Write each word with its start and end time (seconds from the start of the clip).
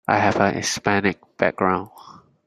I 0.07 0.17
have 0.17 0.37
a 0.37 0.49
Hispanic 0.51 1.19
background 1.37 1.91